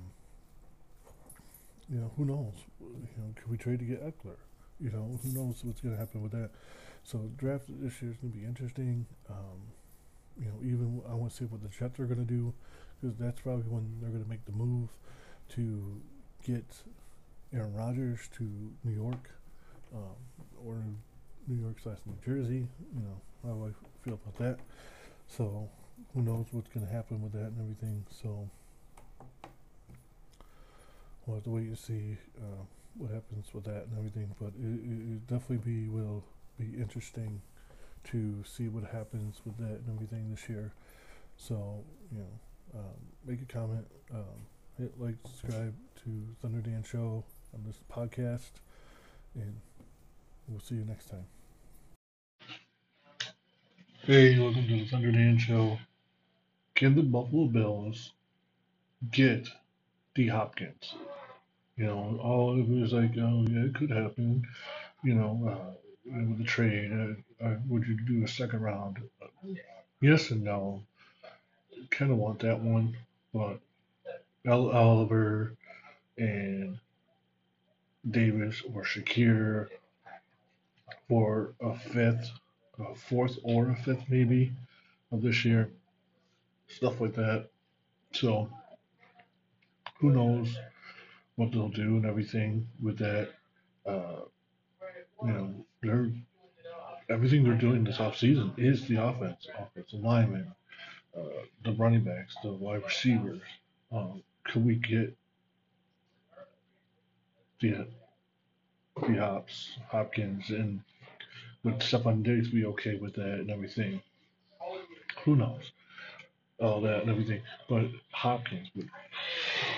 you 1.89 1.99
know 1.99 2.11
who 2.17 2.25
knows? 2.25 2.53
You 2.79 3.17
know, 3.17 3.33
can 3.35 3.51
we 3.51 3.57
trade 3.57 3.79
to 3.79 3.85
get 3.85 4.03
Ekeler? 4.03 4.37
You 4.79 4.91
know, 4.91 5.19
who 5.21 5.29
knows 5.33 5.59
what's 5.63 5.81
going 5.81 5.93
to 5.93 5.99
happen 5.99 6.21
with 6.21 6.31
that? 6.31 6.51
So 7.03 7.29
draft 7.37 7.65
this 7.67 8.01
year 8.01 8.11
is 8.11 8.17
going 8.17 8.31
to 8.31 8.39
be 8.39 8.45
interesting. 8.45 9.05
Um, 9.29 9.59
you 10.37 10.45
know, 10.45 10.57
even 10.63 11.01
I 11.09 11.15
want 11.15 11.31
to 11.31 11.37
see 11.37 11.45
what 11.45 11.61
the 11.61 11.67
Jets 11.67 11.99
are 11.99 12.05
going 12.05 12.25
to 12.25 12.33
do 12.33 12.53
because 13.01 13.17
that's 13.17 13.41
probably 13.41 13.63
when 13.63 13.97
they're 13.99 14.09
going 14.09 14.23
to 14.23 14.29
make 14.29 14.45
the 14.45 14.51
move 14.51 14.89
to 15.49 16.01
get 16.45 16.65
Aaron 17.53 17.73
Rodgers 17.73 18.29
to 18.37 18.43
New 18.83 18.93
York 18.93 19.31
um, 19.93 20.45
or 20.65 20.75
New 21.49 21.61
York 21.61 21.77
slash 21.81 21.97
New 22.05 22.17
Jersey. 22.23 22.67
You 22.95 23.01
know 23.01 23.21
how 23.43 23.65
I 23.65 23.71
feel 24.03 24.13
about 24.13 24.37
that. 24.37 24.59
So 25.27 25.67
who 26.13 26.21
knows 26.21 26.45
what's 26.51 26.69
going 26.69 26.85
to 26.85 26.91
happen 26.91 27.21
with 27.21 27.33
that 27.33 27.47
and 27.47 27.59
everything. 27.59 28.05
So 28.09 28.49
we'll 31.25 31.37
have 31.37 31.43
to 31.43 31.49
wait 31.49 31.67
and 31.67 31.77
see 31.77 32.17
uh, 32.37 32.63
what 32.97 33.11
happens 33.11 33.47
with 33.53 33.65
that 33.65 33.87
and 33.87 33.97
everything. 33.97 34.33
But 34.39 34.53
it, 34.59 34.65
it, 34.65 35.15
it 35.15 35.27
definitely 35.27 35.57
be 35.57 35.89
will 35.89 36.23
be 36.59 36.79
interesting 36.79 37.41
to 38.05 38.43
see 38.45 38.67
what 38.67 38.83
happens 38.91 39.41
with 39.45 39.57
that 39.57 39.79
and 39.79 39.89
everything 39.93 40.29
this 40.31 40.47
year. 40.47 40.71
So 41.37 41.83
you 42.11 42.19
know, 42.19 42.79
um, 42.79 42.95
make 43.25 43.41
a 43.41 43.51
comment, 43.51 43.85
um, 44.13 44.45
hit 44.77 44.93
like, 44.99 45.15
subscribe 45.25 45.73
to 46.03 46.27
Thunder 46.41 46.61
Dan 46.61 46.83
Show 46.83 47.23
on 47.53 47.63
this 47.65 47.79
podcast, 47.91 48.51
and 49.35 49.55
we'll 50.47 50.59
see 50.59 50.75
you 50.75 50.85
next 50.85 51.09
time. 51.09 51.25
Hey, 54.09 54.39
welcome 54.39 54.67
to 54.67 54.73
the 54.73 54.87
Thunder 54.87 55.11
Dan 55.11 55.37
Show. 55.37 55.77
Can 56.75 56.95
the 56.95 57.03
Buffalo 57.03 57.45
Bills 57.45 58.13
get 59.11 59.47
D 60.15 60.27
Hopkins? 60.27 60.95
You 61.77 61.85
know, 61.85 62.19
all 62.23 62.55
was 62.55 62.93
like, 62.93 63.11
oh 63.19 63.45
yeah, 63.49 63.65
it 63.65 63.75
could 63.75 63.91
happen. 63.91 64.47
You 65.03 65.13
know, 65.13 65.49
uh, 65.49 65.73
with 66.07 66.39
the 66.39 66.43
trade, 66.45 66.91
uh, 66.91 67.45
uh, 67.45 67.57
would 67.69 67.87
you 67.87 67.99
do 68.01 68.25
a 68.25 68.27
second 68.27 68.61
round? 68.61 68.97
Yes 70.01 70.31
and 70.31 70.43
no. 70.43 70.83
Kind 71.91 72.11
of 72.11 72.17
want 72.17 72.39
that 72.39 72.59
one, 72.59 72.97
but 73.33 73.59
Al 74.45 74.71
Oliver 74.71 75.53
and 76.17 76.79
Davis 78.09 78.63
or 78.73 78.83
Shakir 78.83 79.67
for 81.09 81.53
a 81.61 81.77
fifth, 81.77 82.31
a 82.79 82.95
fourth 82.95 83.37
or 83.43 83.69
a 83.69 83.75
fifth 83.75 84.03
maybe 84.09 84.51
of 85.11 85.21
this 85.21 85.43
year, 85.45 85.69
stuff 86.67 87.01
like 87.01 87.15
that. 87.15 87.49
So 88.13 88.49
who 89.99 90.11
knows 90.11 90.57
what 91.35 91.51
they'll 91.51 91.69
do 91.69 91.97
and 91.97 92.05
everything 92.05 92.67
with 92.81 92.97
that. 92.99 93.29
Uh, 93.85 94.21
you 95.23 95.31
know, 95.31 95.53
they're 95.81 96.11
everything 97.09 97.43
they're 97.43 97.55
doing 97.55 97.83
this 97.83 97.99
off 97.99 98.17
season 98.17 98.53
is 98.57 98.87
the 98.87 99.03
offense, 99.03 99.47
offensive 99.57 99.99
lineman, 99.99 100.51
uh, 101.17 101.23
the 101.63 101.73
running 101.73 102.03
backs, 102.03 102.35
the 102.43 102.51
wide 102.51 102.83
receivers. 102.83 103.41
Um, 103.91 104.21
could 104.45 104.65
we 104.65 104.75
get 104.75 105.15
the 107.61 107.87
the 109.07 109.15
Hops, 109.15 109.77
Hopkins, 109.87 110.49
and 110.49 110.81
would 111.63 111.79
Stefon 111.79 112.23
Diggs 112.23 112.49
be 112.49 112.65
okay 112.65 112.97
with 112.97 113.15
that 113.15 113.39
and 113.39 113.51
everything? 113.51 114.01
Who 115.25 115.35
knows? 115.35 115.71
All 116.59 116.81
that 116.81 117.01
and 117.01 117.09
everything. 117.09 117.41
But 117.67 117.87
Hopkins 118.11 118.69
would 118.75 118.89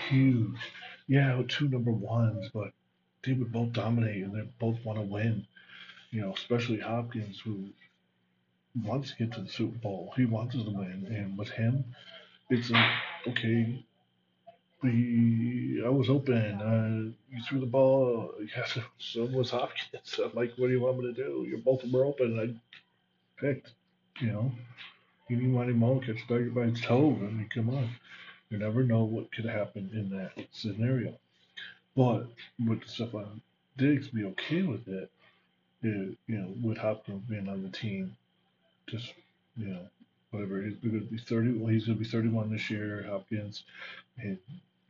huge. 0.09 0.57
Yeah, 1.07 1.41
two 1.47 1.67
number 1.67 1.91
ones, 1.91 2.49
but 2.53 2.71
they 3.23 3.33
would 3.33 3.51
both 3.51 3.73
dominate 3.73 4.23
and 4.23 4.35
they 4.35 4.49
both 4.59 4.77
want 4.85 4.99
to 4.99 5.05
win. 5.05 5.45
You 6.11 6.21
know, 6.21 6.33
especially 6.33 6.79
Hopkins, 6.79 7.39
who 7.43 7.69
wants 8.83 9.11
to 9.11 9.17
get 9.17 9.33
to 9.33 9.41
the 9.41 9.49
Super 9.49 9.77
Bowl. 9.77 10.13
He 10.15 10.25
wants 10.25 10.55
to 10.55 10.63
win, 10.63 11.07
and 11.09 11.37
with 11.37 11.49
him, 11.49 11.85
it's 12.49 12.71
okay. 13.27 13.85
We, 14.83 15.83
I 15.85 15.89
was 15.89 16.09
open. 16.09 16.61
Uh, 16.61 17.35
you 17.35 17.43
threw 17.47 17.59
the 17.59 17.67
ball. 17.67 18.33
Yes, 18.55 18.77
so 18.97 19.25
was 19.25 19.51
Hopkins. 19.51 20.19
I'm 20.23 20.31
like, 20.33 20.53
what 20.57 20.67
do 20.67 20.73
you 20.73 20.81
want 20.81 20.99
me 20.99 21.13
to 21.13 21.13
do? 21.13 21.45
You're 21.47 21.59
both 21.59 21.83
of 21.83 21.91
them 21.91 21.99
were 21.99 22.05
open. 22.05 22.39
I 22.39 23.41
picked. 23.41 23.71
You 24.19 24.27
know, 24.27 24.51
you 25.29 25.51
want 25.51 25.69
him 25.69 25.83
all 25.83 25.99
catch 25.99 26.27
target 26.27 26.53
by 26.53 26.65
his 26.65 26.81
toe. 26.81 27.15
I 27.19 27.25
mean, 27.25 27.49
come 27.53 27.69
on. 27.69 27.89
You 28.49 28.57
never 28.57 28.83
know 28.83 29.03
what 29.03 29.31
could 29.31 29.45
happen 29.45 29.89
in 29.93 30.09
that 30.17 30.45
scenario. 30.51 31.13
But 31.95 32.27
would 32.59 32.81
Stefon 32.81 33.41
Diggs 33.77 34.09
be 34.09 34.25
okay 34.25 34.63
with 34.63 34.87
it? 34.87 35.09
It, 35.83 36.17
you 36.27 36.37
know, 36.37 36.53
with 36.61 36.77
Hopkins 36.77 37.23
being 37.29 37.49
on 37.49 37.63
the 37.63 37.69
team, 37.69 38.15
just 38.87 39.13
you 39.57 39.67
know, 39.67 39.87
whatever. 40.31 40.61
He's 40.61 40.75
going 40.75 40.99
to 40.99 41.05
be 41.05 41.17
thirty. 41.17 41.53
Well, 41.53 41.71
he's 41.71 41.85
going 41.85 41.97
to 41.97 42.03
be 42.03 42.09
thirty-one 42.09 42.51
this 42.51 42.69
year. 42.69 43.05
Hopkins, 43.09 43.63
and 44.17 44.37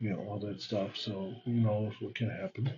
you 0.02 0.10
know 0.10 0.26
all 0.28 0.38
that 0.40 0.60
stuff. 0.60 0.96
So 0.96 1.32
who 1.44 1.52
knows 1.52 1.92
what 2.00 2.16
can 2.16 2.28
happen? 2.28 2.72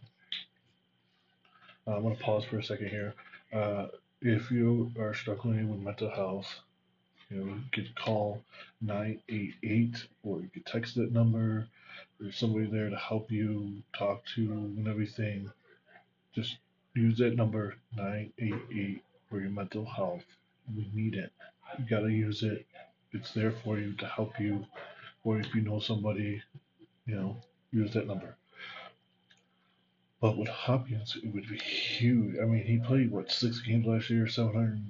Uh, 1.86 1.96
I'm 1.96 2.02
going 2.02 2.16
to 2.16 2.22
pause 2.22 2.44
for 2.44 2.58
a 2.58 2.62
second 2.62 2.88
here. 2.88 3.14
Uh, 3.52 3.86
if 4.20 4.50
you 4.50 4.92
are 4.98 5.14
struggling 5.14 5.70
with 5.70 5.80
mental 5.80 6.10
health, 6.10 6.46
you 7.30 7.38
know, 7.38 7.54
you 7.54 7.62
could 7.72 7.94
call 7.94 8.42
988 8.82 10.06
or 10.22 10.40
you 10.40 10.50
could 10.52 10.66
text 10.66 10.96
that 10.96 11.12
number. 11.12 11.66
There's 12.20 12.36
somebody 12.36 12.66
there 12.70 12.90
to 12.90 12.96
help 12.96 13.30
you 13.30 13.82
talk 13.96 14.22
to 14.34 14.52
and 14.52 14.86
everything. 14.86 15.50
Just 16.34 16.58
use 16.94 17.16
that 17.18 17.36
number 17.36 17.76
988 17.96 19.02
for 19.30 19.40
your 19.40 19.50
mental 19.50 19.86
health. 19.86 20.24
We 20.76 20.90
need 20.92 21.14
it. 21.14 21.32
You 21.78 21.86
got 21.88 22.00
to 22.00 22.10
use 22.10 22.42
it. 22.42 22.66
It's 23.12 23.32
there 23.32 23.54
for 23.64 23.78
you 23.78 23.94
to 23.94 24.06
help 24.06 24.38
you. 24.38 24.66
Or 25.24 25.38
if 25.38 25.54
you 25.54 25.62
know 25.62 25.80
somebody, 25.80 26.42
you 27.06 27.14
know, 27.14 27.36
use 27.70 27.92
that 27.94 28.06
number. 28.06 28.36
But 30.20 30.38
with 30.38 30.48
Hopkins, 30.48 31.16
it 31.22 31.34
would 31.34 31.48
be 31.48 31.58
huge. 31.58 32.36
I 32.40 32.46
mean, 32.46 32.64
he 32.64 32.78
played 32.78 33.10
what 33.10 33.30
six 33.30 33.60
games 33.60 33.86
last 33.86 34.08
year, 34.08 34.26
700, 34.26 34.80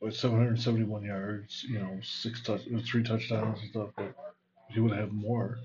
with 0.00 0.14
771 0.16 1.04
yards, 1.04 1.64
you 1.64 1.78
know, 1.78 1.98
six 2.02 2.42
touch, 2.42 2.62
three 2.86 3.02
touchdowns 3.02 3.60
and 3.60 3.70
stuff. 3.70 3.90
But 3.96 4.14
he 4.68 4.80
would 4.80 4.96
have 4.96 5.12
more, 5.12 5.58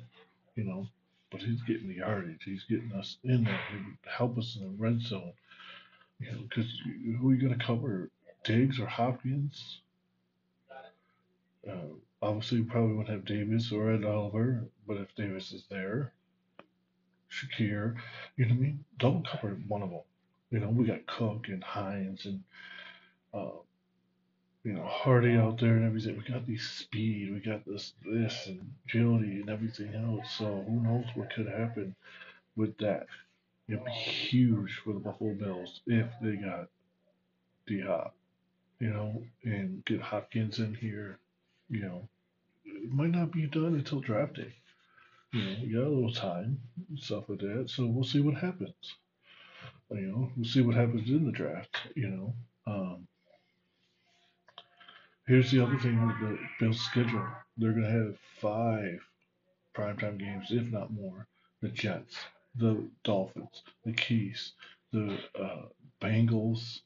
you 0.55 0.63
know. 0.63 0.87
But 1.31 1.41
he's 1.41 1.61
getting 1.63 1.87
the 1.89 1.95
yardage. 1.95 2.43
He's 2.45 2.63
getting 2.69 2.93
us 2.93 3.17
in 3.23 3.43
there. 3.43 3.59
He 3.71 3.77
would 3.77 3.97
help 4.09 4.37
us 4.37 4.55
in 4.55 4.63
the 4.63 4.81
red 4.81 5.01
zone. 5.01 5.33
You 6.19 6.31
know, 6.31 6.37
because 6.47 6.71
who 7.19 7.29
are 7.29 7.33
you 7.33 7.41
going 7.41 7.57
to 7.57 7.65
cover? 7.65 8.09
Diggs 8.45 8.79
or 8.79 8.85
Hopkins? 8.85 9.79
Uh, 11.67 11.95
obviously, 12.25 12.59
you 12.59 12.65
probably 12.65 12.95
wouldn't 12.95 13.15
have 13.15 13.25
Davis 13.25 13.71
or 13.71 13.91
Ed 13.91 14.03
Oliver, 14.03 14.65
but 14.87 14.97
if 14.97 15.13
Davis 15.15 15.51
is 15.51 15.63
there, 15.69 16.13
Shakir, 17.31 17.95
you 18.37 18.45
know 18.45 18.53
what 18.53 18.59
I 18.59 18.61
mean? 18.61 18.85
Double 18.99 19.23
cover 19.29 19.57
one 19.67 19.81
of 19.81 19.89
them. 19.89 19.99
You 20.51 20.59
know, 20.59 20.69
we 20.69 20.85
got 20.85 21.05
Cook 21.07 21.47
and 21.47 21.63
Hines 21.63 22.25
and 22.25 22.43
uh, 23.33 23.57
you 24.65 24.73
know, 24.73 24.83
Harty 24.83 25.35
out 25.35 25.59
there 25.59 25.75
and 25.75 25.85
everything. 25.85 26.17
We 26.17 26.33
got 26.33 26.47
the 26.47 26.57
speed, 26.57 27.31
we 27.31 27.39
got 27.39 27.63
this, 27.65 27.93
this, 28.03 28.47
and 28.47 28.73
agility 28.87 29.41
and 29.41 29.49
everything 29.49 29.93
else. 29.93 30.31
So 30.37 30.65
who 30.67 30.81
knows 30.81 31.05
what 31.13 31.33
could 31.33 31.47
happen 31.47 31.95
with 32.55 32.75
that? 32.79 33.05
It'd 33.67 33.85
be 33.85 33.91
huge 33.91 34.81
for 34.83 34.93
the 34.93 34.99
Buffalo 34.99 35.35
Bills 35.35 35.81
if 35.85 36.07
they 36.21 36.35
got 36.35 36.67
D 37.67 37.81
Hop, 37.81 38.15
you 38.79 38.89
know, 38.89 39.21
and 39.43 39.85
get 39.85 40.01
Hopkins 40.01 40.59
in 40.59 40.73
here. 40.73 41.19
You 41.69 41.81
know, 41.81 42.07
it 42.85 42.93
might 42.93 43.11
not 43.11 43.31
be 43.31 43.47
done 43.47 43.75
until 43.75 43.99
draft 43.99 44.35
day. 44.35 44.53
You 45.33 45.43
know, 45.43 45.57
you 45.61 45.75
got 45.77 45.87
a 45.87 45.89
little 45.89 46.13
time 46.13 46.59
and 46.89 46.99
stuff 46.99 47.25
like 47.29 47.39
that. 47.39 47.69
So 47.69 47.85
we'll 47.87 48.03
see 48.03 48.21
what 48.21 48.35
happens. 48.35 48.75
You 49.91 50.01
know, 50.07 50.31
we'll 50.35 50.45
see 50.45 50.61
what 50.61 50.75
happens 50.75 51.09
in 51.09 51.25
the 51.25 51.31
draft. 51.31 51.77
You 51.95 52.09
know. 52.09 52.35
Um, 52.67 53.07
Here's 55.27 55.51
the 55.51 55.63
other 55.63 55.79
thing 55.79 56.05
with 56.05 56.19
the 56.19 56.37
Bills' 56.59 56.79
schedule. 56.81 57.27
They're 57.57 57.71
going 57.73 57.83
to 57.83 57.91
have 57.91 58.17
five 58.41 58.99
primetime 59.75 60.19
games, 60.19 60.47
if 60.51 60.71
not 60.71 60.93
more. 60.93 61.27
The 61.61 61.69
Jets, 61.69 62.15
the 62.55 62.87
Dolphins, 63.03 63.63
the 63.85 63.93
Keys, 63.93 64.53
the 64.91 65.17
uh, 65.39 65.63
Bengals. 66.01 66.81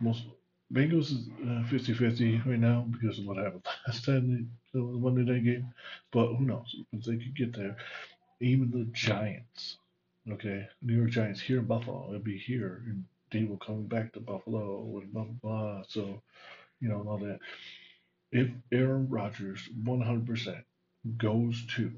Most 0.00 0.24
Bengals 0.72 1.10
is 1.12 1.28
uh, 1.42 1.62
50-50 1.68 2.46
right 2.46 2.58
now 2.58 2.86
because 2.90 3.18
of 3.18 3.26
what 3.26 3.36
happened 3.36 3.66
last 3.86 4.04
time 4.04 4.50
the 4.72 4.80
Monday 4.80 5.30
night 5.30 5.44
game. 5.44 5.72
But 6.10 6.34
who 6.34 6.44
knows 6.44 6.74
if 6.92 7.04
they 7.04 7.16
could 7.16 7.36
get 7.36 7.56
there. 7.56 7.76
Even 8.40 8.70
the 8.70 8.84
Giants, 8.92 9.76
okay, 10.32 10.68
New 10.80 10.96
York 10.96 11.10
Giants 11.10 11.40
here 11.40 11.58
in 11.58 11.66
Buffalo. 11.66 12.06
It'll 12.08 12.20
be 12.20 12.38
here, 12.38 12.82
and 12.86 13.04
Daboll 13.30 13.60
coming 13.60 13.86
back 13.86 14.12
to 14.12 14.20
Buffalo 14.20 14.98
and 15.00 15.12
blah 15.12 15.24
blah 15.24 15.34
blah. 15.42 15.82
So 15.88 16.22
you 16.80 16.88
know, 16.88 17.00
and 17.00 17.08
all 17.08 17.18
that. 17.18 17.40
If 18.32 18.48
Aaron 18.72 19.08
Rodgers 19.08 19.68
100% 19.84 20.62
goes 21.18 21.66
to, 21.76 21.92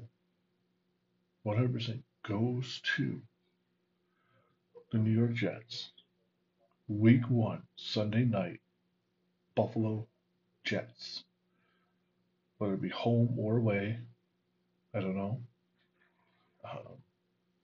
100% 1.45 2.01
goes 2.27 2.81
to 2.95 3.21
the 4.91 4.97
New 4.97 5.11
York 5.11 5.33
Jets, 5.33 5.89
week 6.87 7.29
one, 7.29 7.63
Sunday 7.75 8.25
night, 8.25 8.61
Buffalo 9.55 10.07
Jets. 10.63 11.23
Whether 12.57 12.75
it 12.75 12.81
be 12.81 12.89
home 12.89 13.35
or 13.37 13.57
away, 13.57 13.99
I 14.93 14.99
don't 14.99 15.15
know. 15.15 15.41
Um, 16.63 16.97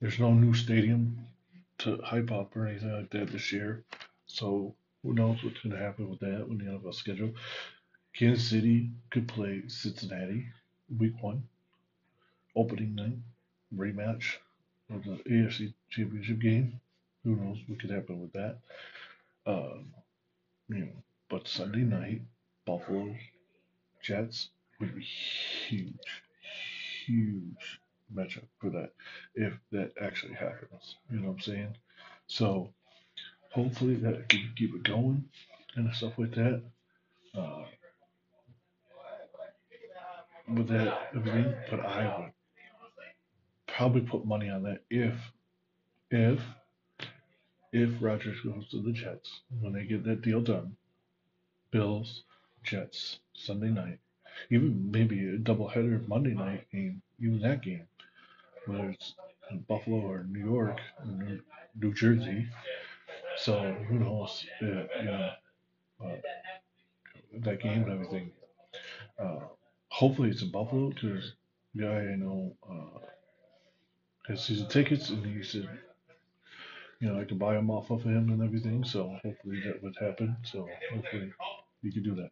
there's 0.01 0.19
no 0.19 0.33
new 0.33 0.53
stadium 0.53 1.27
to 1.79 1.97
hype 2.03 2.31
up 2.31 2.55
or 2.55 2.67
anything 2.67 2.93
like 2.93 3.09
that 3.11 3.31
this 3.31 3.51
year. 3.51 3.83
So 4.25 4.75
who 5.03 5.13
knows 5.13 5.43
what's 5.43 5.59
going 5.61 5.75
to 5.75 5.81
happen 5.81 6.09
with 6.09 6.19
that 6.19 6.47
when 6.47 6.57
the 6.57 6.65
NFL 6.65 6.93
schedule? 6.93 7.31
Kansas 8.13 8.49
City 8.49 8.89
could 9.11 9.27
play 9.27 9.63
Cincinnati 9.67 10.47
week 10.97 11.13
one, 11.21 11.43
opening 12.55 12.95
night, 12.95 13.17
rematch 13.75 14.35
of 14.89 15.03
the 15.03 15.17
AFC 15.29 15.73
Championship 15.89 16.39
game. 16.39 16.79
Who 17.23 17.35
knows 17.35 17.57
what 17.67 17.79
could 17.79 17.91
happen 17.91 18.21
with 18.21 18.33
that? 18.33 18.57
Um, 19.45 19.93
you 20.67 20.79
know, 20.79 21.03
but 21.29 21.47
Sunday 21.47 21.79
night, 21.81 22.21
Buffalo 22.65 23.15
Jets 24.01 24.49
would 24.79 24.95
be 24.95 25.03
huge, 25.03 26.23
huge 27.05 27.79
matchup 28.13 28.45
for 28.59 28.69
that 28.69 28.91
if 29.35 29.53
that 29.71 29.91
actually 30.01 30.33
happens. 30.33 30.95
You 31.11 31.19
know 31.19 31.27
what 31.29 31.33
I'm 31.33 31.39
saying? 31.41 31.75
So 32.27 32.69
hopefully 33.51 33.95
that 33.95 34.29
can 34.29 34.51
keep 34.55 34.73
it 34.75 34.83
going 34.83 35.25
and 35.75 35.93
stuff 35.93 36.13
like 36.17 36.33
that. 36.35 36.61
Uh, 37.37 37.63
with 40.47 40.67
that 40.67 41.11
everything, 41.15 41.53
but 41.69 41.79
I 41.85 42.19
would 42.19 42.31
probably 43.67 44.01
put 44.01 44.25
money 44.25 44.49
on 44.49 44.63
that 44.63 44.81
if 44.89 45.13
if 46.09 46.39
if 47.71 47.89
Rodgers 48.01 48.41
goes 48.41 48.67
to 48.71 48.81
the 48.81 48.91
Jets 48.91 49.41
when 49.61 49.73
they 49.73 49.83
get 49.83 50.03
that 50.05 50.21
deal 50.21 50.41
done. 50.41 50.75
Bills, 51.71 52.23
Jets, 52.63 53.19
Sunday 53.33 53.69
night. 53.69 53.99
Even 54.51 54.91
maybe 54.91 55.19
a 55.29 55.37
doubleheader 55.37 56.07
Monday 56.07 56.33
night 56.33 56.67
game, 56.71 57.01
even 57.19 57.39
that 57.41 57.61
game. 57.61 57.87
Whether 58.65 58.91
it's 58.91 59.15
in 59.51 59.59
Buffalo 59.67 59.97
or 59.99 60.23
New 60.23 60.45
York 60.45 60.79
or 60.99 61.39
New 61.79 61.93
Jersey, 61.93 62.47
so 63.37 63.73
who 63.87 63.99
knows? 63.99 64.45
Uh, 64.61 64.65
you 64.65 65.05
know, 65.05 65.29
uh, 66.05 66.15
that 67.39 67.61
game 67.61 67.83
and 67.83 67.91
everything. 67.91 68.31
Uh, 69.19 69.39
hopefully 69.89 70.29
it's 70.29 70.41
in 70.41 70.51
Buffalo 70.51 70.89
because 70.89 71.33
the 71.75 71.83
guy 71.83 71.99
I 71.99 72.15
know 72.15 72.55
uh, 72.69 72.99
has 74.27 74.43
season 74.43 74.67
tickets 74.69 75.09
and 75.09 75.25
he 75.25 75.43
said, 75.43 75.67
you 76.99 77.07
know, 77.09 77.19
I 77.19 77.25
can 77.25 77.37
buy 77.37 77.53
them 77.53 77.69
off 77.71 77.91
of 77.91 78.03
him 78.03 78.29
and 78.29 78.43
everything. 78.43 78.83
So 78.83 79.17
hopefully 79.23 79.61
that 79.65 79.81
would 79.83 79.95
happen. 79.99 80.37
So 80.43 80.67
hopefully 80.93 81.31
you 81.81 81.91
can 81.91 82.03
do 82.03 82.15
that. 82.15 82.31